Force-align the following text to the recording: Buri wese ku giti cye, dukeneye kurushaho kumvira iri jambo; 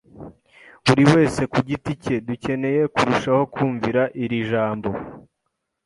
Buri 0.85 1.03
wese 1.13 1.41
ku 1.51 1.59
giti 1.69 1.91
cye, 2.03 2.15
dukeneye 2.27 2.81
kurushaho 2.93 3.43
kumvira 3.53 4.01
iri 4.23 4.39
jambo; 4.49 4.89